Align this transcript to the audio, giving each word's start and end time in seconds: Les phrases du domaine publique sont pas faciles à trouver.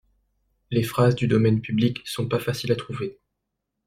Les 0.71 0.81
phrases 0.81 1.13
du 1.13 1.27
domaine 1.27 1.61
publique 1.61 2.01
sont 2.07 2.27
pas 2.27 2.39
faciles 2.39 2.71
à 2.71 2.75
trouver. 2.75 3.19